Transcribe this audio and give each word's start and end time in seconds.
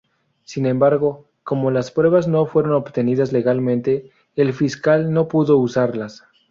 Sin 0.45 0.65
embargo, 0.65 1.27
como 1.43 1.69
las 1.69 1.91
pruebas 1.91 2.27
no 2.27 2.47
fueron 2.47 2.73
obtenidas 2.73 3.31
legalmente, 3.31 4.09
el 4.35 4.51
fiscal 4.51 5.13
no 5.13 5.27
pudo 5.27 5.59
usarlas. 5.59 6.23